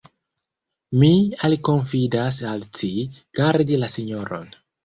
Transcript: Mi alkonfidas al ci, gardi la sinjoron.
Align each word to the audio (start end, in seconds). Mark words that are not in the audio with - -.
Mi 1.03 1.09
alkonfidas 1.49 2.41
al 2.55 2.67
ci, 2.81 2.93
gardi 3.41 3.81
la 3.83 3.95
sinjoron. 3.99 4.53